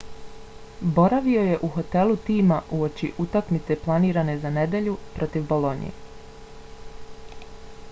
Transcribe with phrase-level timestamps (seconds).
[0.93, 5.95] boravio je u hotelu tima uoči utakmice planirane za nedjelju protiv bolonje